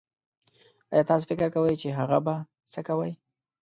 [0.93, 2.35] ايا تاسو فکر کوي چې هغه به
[2.71, 3.11] سه کوئ